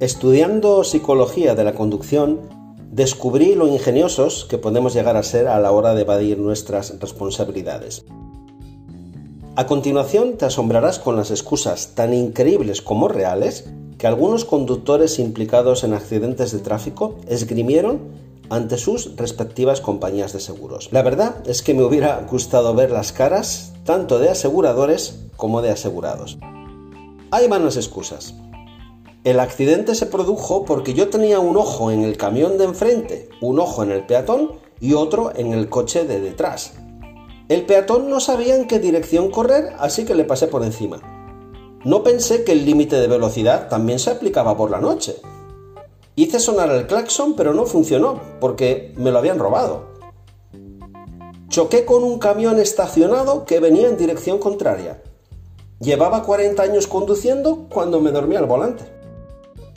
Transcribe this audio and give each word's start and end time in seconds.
Estudiando 0.00 0.84
psicología 0.84 1.54
de 1.54 1.64
la 1.64 1.74
conducción, 1.74 2.40
descubrí 2.90 3.54
lo 3.54 3.68
ingeniosos 3.68 4.44
que 4.44 4.58
podemos 4.58 4.94
llegar 4.94 5.16
a 5.16 5.22
ser 5.22 5.48
a 5.48 5.58
la 5.60 5.72
hora 5.72 5.94
de 5.94 6.02
evadir 6.02 6.38
nuestras 6.38 6.98
responsabilidades. 7.00 8.04
A 9.54 9.66
continuación 9.66 10.38
te 10.38 10.46
asombrarás 10.46 10.98
con 10.98 11.16
las 11.16 11.30
excusas 11.30 11.94
tan 11.94 12.14
increíbles 12.14 12.82
como 12.82 13.08
reales 13.08 13.68
que 13.98 14.06
algunos 14.06 14.44
conductores 14.44 15.18
implicados 15.18 15.84
en 15.84 15.94
accidentes 15.94 16.52
de 16.52 16.58
tráfico 16.58 17.16
esgrimieron 17.28 18.00
ante 18.50 18.76
sus 18.76 19.16
respectivas 19.16 19.80
compañías 19.80 20.32
de 20.32 20.40
seguros. 20.40 20.88
La 20.90 21.02
verdad 21.02 21.36
es 21.46 21.62
que 21.62 21.74
me 21.74 21.84
hubiera 21.84 22.26
gustado 22.30 22.74
ver 22.74 22.90
las 22.90 23.12
caras 23.12 23.72
tanto 23.84 24.18
de 24.18 24.28
aseguradores 24.28 25.20
como 25.36 25.62
de 25.62 25.70
asegurados. 25.70 26.38
Hay 27.30 27.48
malas 27.48 27.76
excusas. 27.76 28.34
El 29.24 29.38
accidente 29.38 29.94
se 29.94 30.06
produjo 30.06 30.64
porque 30.64 30.94
yo 30.94 31.08
tenía 31.08 31.38
un 31.38 31.56
ojo 31.56 31.92
en 31.92 32.02
el 32.02 32.16
camión 32.16 32.58
de 32.58 32.64
enfrente, 32.64 33.28
un 33.40 33.60
ojo 33.60 33.84
en 33.84 33.92
el 33.92 34.04
peatón 34.04 34.50
y 34.80 34.94
otro 34.94 35.30
en 35.36 35.52
el 35.52 35.68
coche 35.68 36.04
de 36.04 36.20
detrás. 36.20 36.72
El 37.48 37.64
peatón 37.64 38.10
no 38.10 38.18
sabía 38.18 38.56
en 38.56 38.66
qué 38.66 38.80
dirección 38.80 39.30
correr, 39.30 39.76
así 39.78 40.04
que 40.04 40.16
le 40.16 40.24
pasé 40.24 40.48
por 40.48 40.64
encima. 40.64 41.00
No 41.84 42.02
pensé 42.02 42.42
que 42.42 42.50
el 42.50 42.66
límite 42.66 42.96
de 42.96 43.06
velocidad 43.06 43.68
también 43.68 44.00
se 44.00 44.10
aplicaba 44.10 44.56
por 44.56 44.72
la 44.72 44.80
noche. 44.80 45.14
Hice 46.16 46.40
sonar 46.40 46.72
el 46.72 46.88
claxon, 46.88 47.36
pero 47.36 47.54
no 47.54 47.64
funcionó, 47.64 48.20
porque 48.40 48.92
me 48.96 49.12
lo 49.12 49.18
habían 49.18 49.38
robado. 49.38 49.84
Choqué 51.48 51.84
con 51.84 52.02
un 52.02 52.18
camión 52.18 52.58
estacionado 52.58 53.44
que 53.44 53.60
venía 53.60 53.86
en 53.86 53.96
dirección 53.96 54.38
contraria. 54.38 55.00
Llevaba 55.78 56.24
40 56.24 56.60
años 56.60 56.88
conduciendo 56.88 57.68
cuando 57.72 58.00
me 58.00 58.10
dormí 58.10 58.34
al 58.34 58.46
volante 58.46 59.01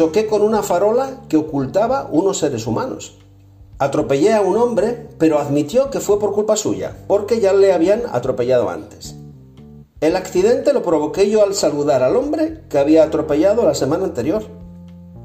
choqué 0.00 0.26
con 0.26 0.40
una 0.40 0.62
farola 0.62 1.20
que 1.28 1.36
ocultaba 1.36 2.08
unos 2.10 2.38
seres 2.38 2.66
humanos. 2.66 3.18
Atropellé 3.78 4.32
a 4.32 4.40
un 4.40 4.56
hombre, 4.56 5.08
pero 5.18 5.38
admitió 5.38 5.90
que 5.90 6.00
fue 6.00 6.18
por 6.18 6.32
culpa 6.32 6.56
suya, 6.56 6.96
porque 7.06 7.38
ya 7.38 7.52
le 7.52 7.74
habían 7.74 8.04
atropellado 8.10 8.70
antes. 8.70 9.14
El 10.00 10.16
accidente 10.16 10.72
lo 10.72 10.82
provoqué 10.82 11.28
yo 11.28 11.42
al 11.44 11.54
saludar 11.54 12.02
al 12.02 12.16
hombre 12.16 12.62
que 12.70 12.78
había 12.78 13.02
atropellado 13.02 13.62
la 13.62 13.74
semana 13.74 14.04
anterior. 14.04 14.42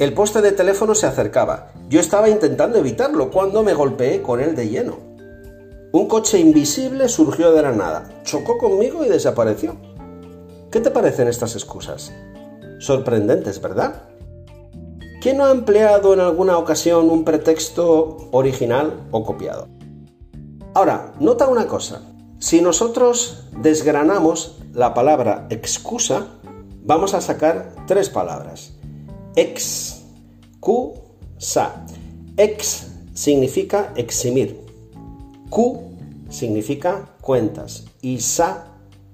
El 0.00 0.12
poste 0.12 0.42
de 0.42 0.50
teléfono 0.50 0.96
se 0.96 1.06
acercaba. 1.06 1.70
Yo 1.88 2.00
estaba 2.00 2.28
intentando 2.28 2.76
evitarlo 2.76 3.30
cuando 3.30 3.62
me 3.62 3.74
golpeé 3.74 4.22
con 4.22 4.40
él 4.40 4.56
de 4.56 4.70
lleno. 4.70 4.98
Un 5.92 6.08
coche 6.08 6.40
invisible 6.40 7.08
surgió 7.08 7.52
de 7.52 7.62
la 7.62 7.70
nada, 7.70 8.10
chocó 8.24 8.58
conmigo 8.58 9.04
y 9.04 9.08
desapareció. 9.08 9.76
¿Qué 10.72 10.80
te 10.80 10.90
parecen 10.90 11.28
estas 11.28 11.54
excusas? 11.54 12.12
Sorprendentes, 12.80 13.62
¿verdad? 13.62 14.08
¿Quién 15.24 15.38
no 15.38 15.46
ha 15.46 15.52
empleado 15.52 16.12
en 16.12 16.20
alguna 16.20 16.58
ocasión 16.58 17.08
un 17.08 17.24
pretexto 17.24 18.28
original 18.30 19.08
o 19.10 19.24
copiado? 19.24 19.68
Ahora, 20.74 21.14
nota 21.18 21.48
una 21.48 21.66
cosa. 21.66 22.02
Si 22.38 22.60
nosotros 22.60 23.46
desgranamos 23.56 24.58
la 24.74 24.92
palabra 24.92 25.46
excusa, 25.48 26.26
vamos 26.82 27.14
a 27.14 27.22
sacar 27.22 27.74
tres 27.86 28.10
palabras. 28.10 28.74
Ex, 29.34 30.02
Q, 30.60 30.92
sa. 31.38 31.86
Ex 32.36 32.88
significa 33.14 33.94
eximir. 33.96 34.60
Q 35.48 35.80
significa 36.28 37.16
cuentas. 37.22 37.86
Y 38.02 38.20
sa, 38.20 38.66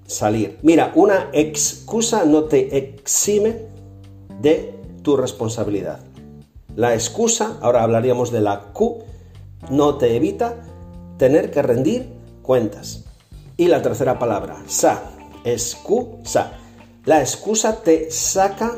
salir. 0.07 0.59
Mira, 0.61 0.91
una 0.93 1.29
excusa 1.31 2.25
no 2.25 2.43
te 2.43 2.77
exime 2.77 3.61
de 4.41 4.80
tu 5.01 5.17
responsabilidad. 5.17 5.99
La 6.75 6.93
excusa, 6.93 7.57
ahora 7.61 7.83
hablaríamos 7.83 8.31
de 8.31 8.41
la 8.41 8.71
Q, 8.73 8.99
no 9.69 9.95
te 9.95 10.15
evita 10.15 10.55
tener 11.17 11.51
que 11.51 11.61
rendir 11.61 12.09
cuentas. 12.41 13.03
Y 13.57 13.67
la 13.67 13.81
tercera 13.81 14.17
palabra, 14.17 14.63
sa, 14.67 15.03
excusa. 15.43 16.53
La 17.05 17.19
excusa 17.19 17.81
te 17.81 18.09
saca 18.09 18.73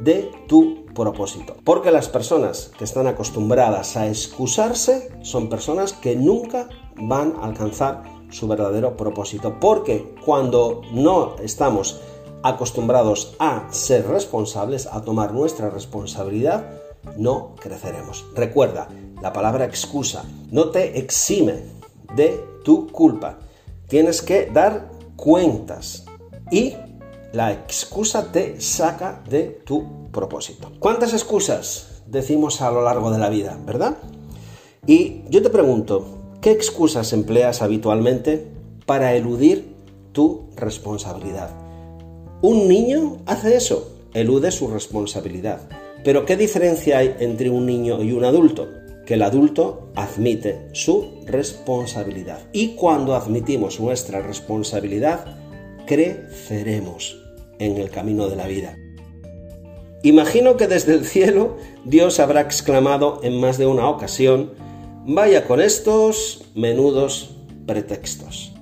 de 0.00 0.30
tu 0.48 0.86
propósito. 0.94 1.56
Porque 1.64 1.90
las 1.90 2.08
personas 2.08 2.70
que 2.78 2.84
están 2.84 3.06
acostumbradas 3.06 3.96
a 3.96 4.06
excusarse 4.06 5.10
son 5.22 5.48
personas 5.48 5.92
que 5.92 6.16
nunca 6.16 6.68
van 6.96 7.34
a 7.40 7.46
alcanzar 7.46 8.04
su 8.30 8.48
verdadero 8.48 8.96
propósito. 8.96 9.58
Porque 9.60 10.14
cuando 10.24 10.82
no 10.92 11.36
estamos 11.42 12.00
acostumbrados 12.44 13.34
a 13.38 13.66
ser 13.70 14.06
responsables, 14.06 14.86
a 14.86 15.00
tomar 15.00 15.32
nuestra 15.32 15.70
responsabilidad, 15.70 16.66
no 17.16 17.54
creceremos. 17.58 18.26
Recuerda, 18.34 18.86
la 19.22 19.32
palabra 19.32 19.64
excusa 19.64 20.24
no 20.50 20.68
te 20.68 20.98
exime 20.98 21.62
de 22.14 22.44
tu 22.62 22.88
culpa. 22.88 23.38
Tienes 23.88 24.20
que 24.20 24.50
dar 24.52 24.90
cuentas 25.16 26.04
y 26.50 26.74
la 27.32 27.52
excusa 27.52 28.30
te 28.30 28.60
saca 28.60 29.22
de 29.26 29.62
tu 29.64 30.10
propósito. 30.12 30.70
¿Cuántas 30.78 31.14
excusas 31.14 32.02
decimos 32.06 32.60
a 32.60 32.70
lo 32.70 32.82
largo 32.82 33.10
de 33.10 33.18
la 33.18 33.30
vida, 33.30 33.58
verdad? 33.64 33.96
Y 34.86 35.22
yo 35.30 35.42
te 35.42 35.48
pregunto, 35.48 36.04
¿qué 36.42 36.50
excusas 36.50 37.14
empleas 37.14 37.62
habitualmente 37.62 38.46
para 38.84 39.14
eludir 39.14 39.74
tu 40.12 40.50
responsabilidad? 40.56 41.63
Un 42.46 42.68
niño 42.68 43.22
hace 43.24 43.56
eso, 43.56 43.90
elude 44.12 44.50
su 44.50 44.68
responsabilidad. 44.68 45.66
Pero 46.04 46.26
¿qué 46.26 46.36
diferencia 46.36 46.98
hay 46.98 47.16
entre 47.18 47.48
un 47.48 47.64
niño 47.64 48.02
y 48.02 48.12
un 48.12 48.22
adulto? 48.22 48.68
Que 49.06 49.14
el 49.14 49.22
adulto 49.22 49.88
admite 49.94 50.68
su 50.74 51.22
responsabilidad. 51.24 52.40
Y 52.52 52.74
cuando 52.74 53.14
admitimos 53.14 53.80
nuestra 53.80 54.20
responsabilidad, 54.20 55.24
creceremos 55.86 57.18
en 57.60 57.78
el 57.78 57.88
camino 57.88 58.28
de 58.28 58.36
la 58.36 58.46
vida. 58.46 58.76
Imagino 60.02 60.58
que 60.58 60.66
desde 60.66 60.92
el 60.92 61.06
cielo 61.06 61.56
Dios 61.86 62.20
habrá 62.20 62.42
exclamado 62.42 63.20
en 63.22 63.40
más 63.40 63.56
de 63.56 63.66
una 63.66 63.88
ocasión, 63.88 64.52
vaya 65.06 65.46
con 65.46 65.62
estos 65.62 66.44
menudos 66.54 67.36
pretextos. 67.64 68.53